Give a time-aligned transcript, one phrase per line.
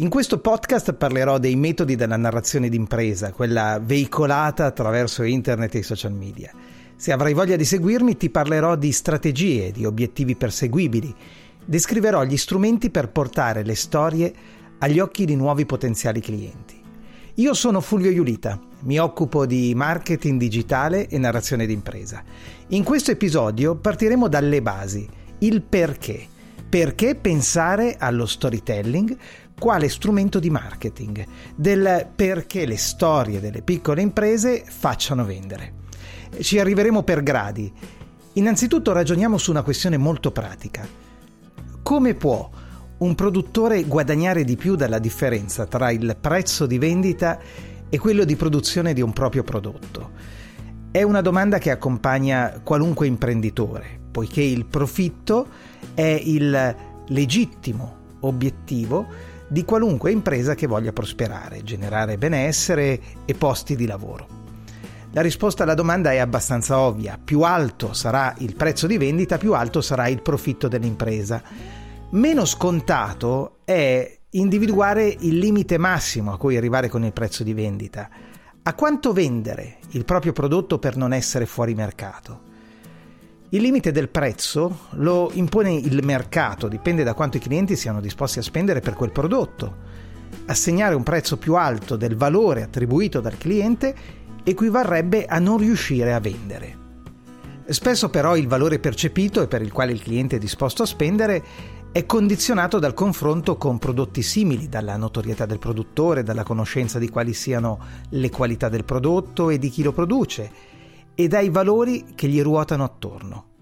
[0.00, 6.12] In questo podcast parlerò dei metodi della narrazione d'impresa, quella veicolata attraverso internet e social
[6.12, 6.52] media.
[6.94, 11.14] Se avrai voglia di seguirmi ti parlerò di strategie, di obiettivi perseguibili.
[11.64, 14.34] Descriverò gli strumenti per portare le storie
[14.80, 16.78] agli occhi di nuovi potenziali clienti.
[17.36, 22.22] Io sono Fulvio Iulita, mi occupo di marketing digitale e narrazione d'impresa.
[22.68, 26.34] In questo episodio partiremo dalle basi, il perché
[26.68, 29.16] perché pensare allo storytelling
[29.58, 35.84] quale strumento di marketing, del perché le storie delle piccole imprese facciano vendere.
[36.40, 37.72] Ci arriveremo per gradi.
[38.34, 40.86] Innanzitutto ragioniamo su una questione molto pratica.
[41.82, 42.50] Come può
[42.98, 47.38] un produttore guadagnare di più dalla differenza tra il prezzo di vendita
[47.88, 50.10] e quello di produzione di un proprio prodotto?
[50.90, 55.46] È una domanda che accompagna qualunque imprenditore, poiché il profitto
[55.94, 56.76] è il
[57.08, 64.44] legittimo obiettivo di qualunque impresa che voglia prosperare, generare benessere e posti di lavoro.
[65.12, 69.54] La risposta alla domanda è abbastanza ovvia, più alto sarà il prezzo di vendita, più
[69.54, 71.42] alto sarà il profitto dell'impresa.
[72.10, 78.10] Meno scontato è individuare il limite massimo a cui arrivare con il prezzo di vendita.
[78.62, 82.45] A quanto vendere il proprio prodotto per non essere fuori mercato?
[83.56, 88.38] Il limite del prezzo lo impone il mercato, dipende da quanto i clienti siano disposti
[88.38, 89.76] a spendere per quel prodotto.
[90.44, 93.94] Assegnare un prezzo più alto del valore attribuito dal cliente
[94.44, 96.76] equivarrebbe a non riuscire a vendere.
[97.68, 101.42] Spesso però il valore percepito e per il quale il cliente è disposto a spendere
[101.92, 107.32] è condizionato dal confronto con prodotti simili, dalla notorietà del produttore, dalla conoscenza di quali
[107.32, 107.78] siano
[108.10, 110.74] le qualità del prodotto e di chi lo produce
[111.18, 113.55] e dai valori che gli ruotano attorno.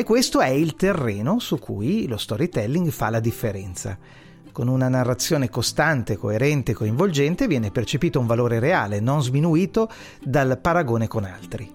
[0.00, 3.98] E questo è il terreno su cui lo storytelling fa la differenza.
[4.50, 9.90] Con una narrazione costante, coerente e coinvolgente viene percepito un valore reale, non sminuito
[10.24, 11.70] dal paragone con altri.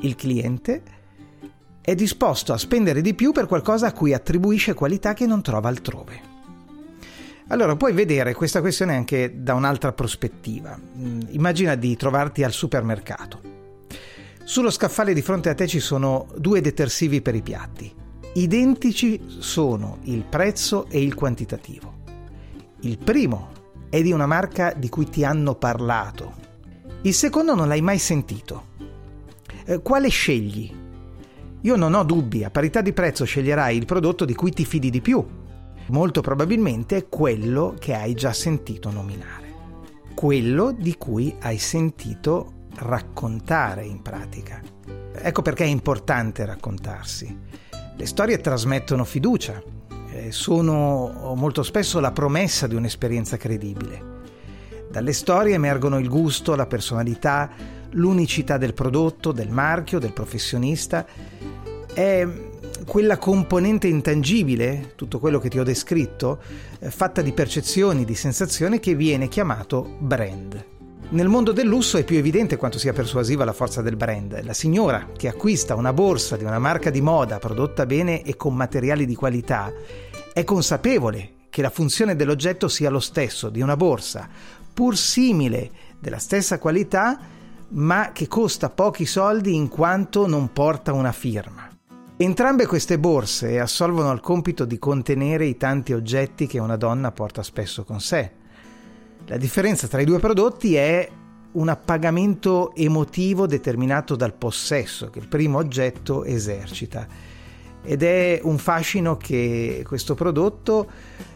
[0.00, 0.82] Il cliente
[1.80, 5.70] è disposto a spendere di più per qualcosa a cui attribuisce qualità che non trova
[5.70, 6.20] altrove.
[7.46, 10.78] Allora, puoi vedere questa questione anche da un'altra prospettiva.
[10.78, 13.49] Mm, immagina di trovarti al supermercato.
[14.50, 17.94] Sullo scaffale di fronte a te ci sono due detersivi per i piatti.
[18.32, 21.98] Identici sono il prezzo e il quantitativo.
[22.80, 23.50] Il primo
[23.88, 26.34] è di una marca di cui ti hanno parlato.
[27.02, 28.70] Il secondo non l'hai mai sentito.
[29.66, 30.68] Eh, quale scegli?
[31.60, 34.90] Io non ho dubbi, a parità di prezzo sceglierai il prodotto di cui ti fidi
[34.90, 35.24] di più.
[35.90, 39.54] Molto probabilmente è quello che hai già sentito nominare.
[40.12, 44.60] Quello di cui hai sentito raccontare in pratica.
[45.12, 47.38] Ecco perché è importante raccontarsi.
[47.96, 49.62] Le storie trasmettono fiducia,
[50.12, 54.18] eh, sono molto spesso la promessa di un'esperienza credibile.
[54.90, 57.50] Dalle storie emergono il gusto, la personalità,
[57.90, 61.06] l'unicità del prodotto, del marchio, del professionista.
[61.92, 62.26] È
[62.86, 66.40] quella componente intangibile, tutto quello che ti ho descritto,
[66.78, 70.79] eh, fatta di percezioni, di sensazioni, che viene chiamato brand.
[71.12, 74.44] Nel mondo del lusso è più evidente quanto sia persuasiva la forza del brand.
[74.44, 78.54] La signora che acquista una borsa di una marca di moda prodotta bene e con
[78.54, 79.72] materiali di qualità
[80.32, 84.28] è consapevole che la funzione dell'oggetto sia lo stesso di una borsa,
[84.72, 87.18] pur simile, della stessa qualità,
[87.70, 91.68] ma che costa pochi soldi in quanto non porta una firma.
[92.18, 97.42] Entrambe queste borse assolvono al compito di contenere i tanti oggetti che una donna porta
[97.42, 98.38] spesso con sé
[99.30, 101.08] la differenza tra i due prodotti è
[101.52, 107.06] un appagamento emotivo determinato dal possesso che il primo oggetto esercita
[107.84, 110.90] ed è un fascino che questo prodotto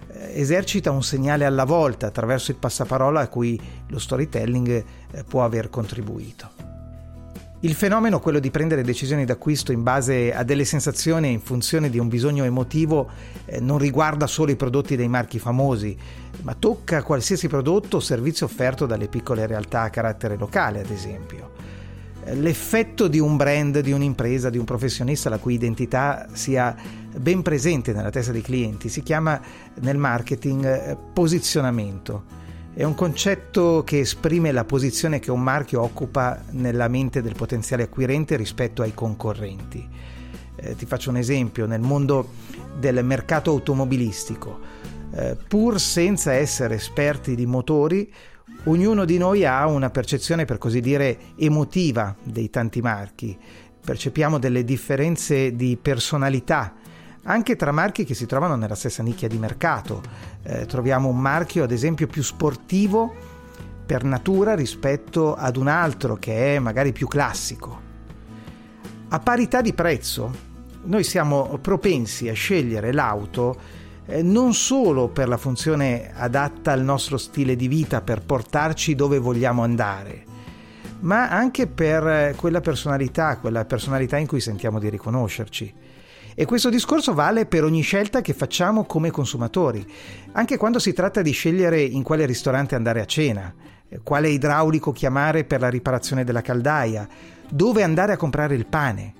[0.09, 5.45] eh, esercita un segnale alla volta attraverso il passaparola a cui lo storytelling eh, può
[5.45, 6.64] aver contribuito.
[7.65, 11.99] Il fenomeno, quello di prendere decisioni d'acquisto in base a delle sensazioni in funzione di
[11.99, 13.09] un bisogno emotivo,
[13.47, 15.97] eh, non riguarda solo i prodotti dei marchi famosi,
[16.43, 21.53] ma tocca qualsiasi prodotto o servizio offerto dalle piccole realtà a carattere locale, ad esempio.
[22.35, 26.77] l'effetto di un brand, di un'impresa, di un professionista la cui identità sia
[27.17, 29.41] ben presente nella testa dei clienti si chiama
[29.81, 32.44] nel marketing eh, posizionamento.
[32.77, 37.85] È un concetto che esprime la posizione che un marchio occupa nella mente del potenziale
[37.85, 39.89] acquirente rispetto ai concorrenti.
[40.57, 42.31] Eh, ti faccio un esempio, nel mondo
[42.77, 44.59] del mercato automobilistico,
[45.13, 48.13] eh, pur senza essere esperti di motori,
[48.65, 53.39] ognuno di noi ha una percezione, per così dire, emotiva dei tanti marchi.
[53.87, 56.75] Percepiamo delle differenze di personalità
[57.25, 60.03] anche tra marchi che si trovano nella stessa nicchia di mercato.
[60.43, 63.15] Eh, troviamo un marchio, ad esempio, più sportivo
[63.85, 67.81] per natura rispetto ad un altro che è magari più classico.
[69.09, 70.53] A parità di prezzo,
[70.85, 77.17] noi siamo propensi a scegliere l'auto eh, non solo per la funzione adatta al nostro
[77.17, 80.25] stile di vita, per portarci dove vogliamo andare,
[81.01, 85.75] ma anche per quella personalità, quella personalità in cui sentiamo di riconoscerci.
[86.37, 89.87] E questo discorso vale per ogni scelta che facciamo come consumatori,
[90.33, 93.55] anche quando si tratta di scegliere in quale ristorante andare a cena,
[93.89, 97.07] eh, quale idraulico chiamare per la riparazione della caldaia,
[97.49, 99.15] dove andare a comprare il pane.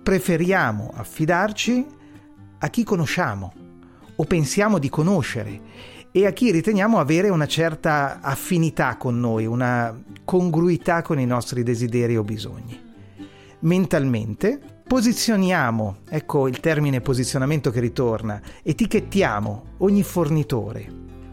[0.00, 1.86] Preferiamo affidarci
[2.58, 3.52] a chi conosciamo
[4.14, 5.60] o pensiamo di conoscere
[6.12, 11.64] e a chi riteniamo avere una certa affinità con noi, una congruità con i nostri
[11.64, 12.78] desideri o bisogni.
[13.60, 20.86] Mentalmente posizioniamo, ecco il termine posizionamento che ritorna, etichettiamo ogni fornitore.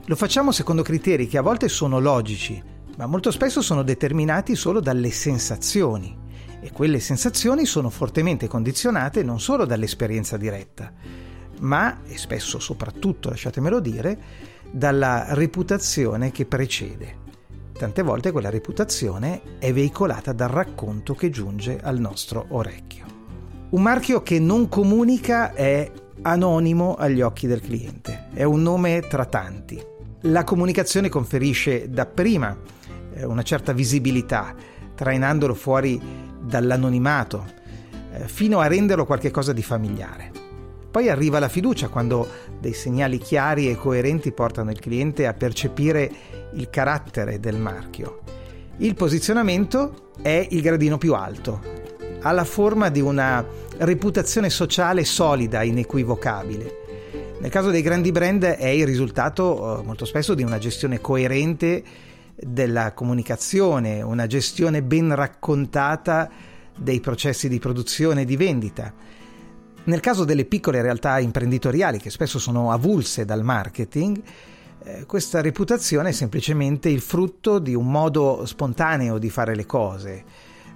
[0.05, 2.63] Lo facciamo secondo criteri che a volte sono logici,
[2.95, 6.17] ma molto spesso sono determinati solo dalle sensazioni
[6.61, 10.93] e quelle sensazioni sono fortemente condizionate non solo dall'esperienza diretta,
[11.59, 14.19] ma, e spesso soprattutto, lasciatemelo dire,
[14.71, 17.17] dalla reputazione che precede.
[17.73, 23.18] Tante volte quella reputazione è veicolata dal racconto che giunge al nostro orecchio.
[23.71, 25.91] Un marchio che non comunica è
[26.23, 29.79] anonimo agli occhi del cliente, è un nome tra tanti.
[30.21, 32.57] La comunicazione conferisce dapprima
[33.13, 34.55] eh, una certa visibilità,
[34.95, 36.01] trainandolo fuori
[36.41, 37.45] dall'anonimato,
[38.11, 40.31] eh, fino a renderlo qualcosa di familiare.
[40.89, 42.27] Poi arriva la fiducia quando
[42.59, 46.11] dei segnali chiari e coerenti portano il cliente a percepire
[46.53, 48.21] il carattere del marchio.
[48.77, 51.77] Il posizionamento è il gradino più alto,
[52.21, 53.45] ha la forma di una
[53.77, 56.77] reputazione sociale solida, inequivocabile.
[57.39, 61.83] Nel caso dei grandi brand è il risultato eh, molto spesso di una gestione coerente
[62.35, 66.29] della comunicazione, una gestione ben raccontata
[66.77, 68.93] dei processi di produzione e di vendita
[69.89, 74.21] nel caso delle piccole realtà imprenditoriali che spesso sono avulse dal marketing,
[74.83, 80.23] eh, questa reputazione è semplicemente il frutto di un modo spontaneo di fare le cose,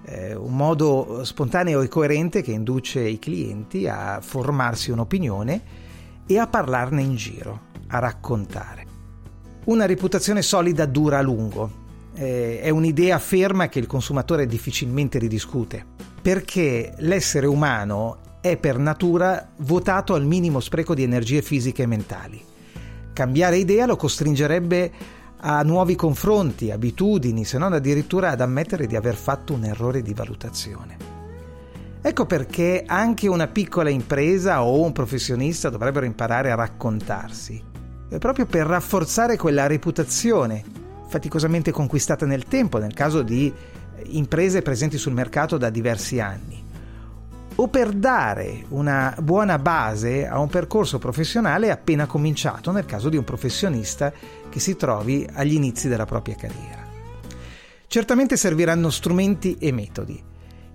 [0.05, 5.61] eh, un modo spontaneo e coerente che induce i clienti a formarsi un'opinione
[6.25, 8.85] e a parlarne in giro, a raccontare.
[9.65, 11.81] Una reputazione solida dura a lungo,
[12.15, 15.85] eh, è un'idea ferma che il consumatore difficilmente ridiscute,
[16.21, 22.43] perché l'essere umano è per natura votato al minimo spreco di energie fisiche e mentali.
[23.13, 24.91] Cambiare idea lo costringerebbe
[25.45, 30.13] a nuovi confronti, abitudini, se non addirittura ad ammettere di aver fatto un errore di
[30.13, 30.95] valutazione.
[32.01, 37.61] Ecco perché anche una piccola impresa o un professionista dovrebbero imparare a raccontarsi,
[38.19, 40.63] proprio per rafforzare quella reputazione
[41.07, 43.51] faticosamente conquistata nel tempo, nel caso di
[44.11, 46.62] imprese presenti sul mercato da diversi anni
[47.55, 53.17] o per dare una buona base a un percorso professionale appena cominciato nel caso di
[53.17, 54.11] un professionista
[54.49, 56.81] che si trovi agli inizi della propria carriera.
[57.87, 60.21] Certamente serviranno strumenti e metodi.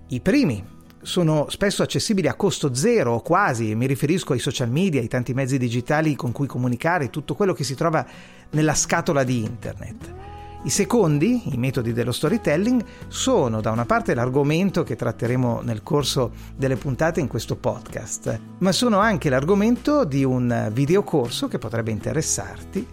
[0.07, 5.01] I primi sono spesso accessibili a costo zero o quasi, mi riferisco ai social media,
[5.01, 8.05] ai tanti mezzi digitali con cui comunicare, tutto quello che si trova
[8.51, 10.13] nella scatola di internet.
[10.61, 16.33] I secondi, i metodi dello storytelling, sono da una parte l'argomento che tratteremo nel corso
[16.55, 22.85] delle puntate in questo podcast, ma sono anche l'argomento di un videocorso che potrebbe interessarti